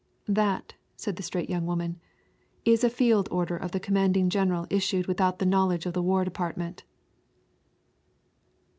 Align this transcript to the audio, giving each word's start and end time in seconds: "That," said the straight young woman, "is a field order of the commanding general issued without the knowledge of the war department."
"That," 0.27 0.73
said 0.95 1.15
the 1.17 1.21
straight 1.21 1.47
young 1.47 1.67
woman, 1.67 1.99
"is 2.65 2.83
a 2.83 2.89
field 2.89 3.29
order 3.31 3.55
of 3.55 3.69
the 3.71 3.79
commanding 3.79 4.31
general 4.31 4.65
issued 4.71 5.05
without 5.05 5.37
the 5.37 5.45
knowledge 5.45 5.85
of 5.85 5.93
the 5.93 6.01
war 6.01 6.25
department." 6.25 6.83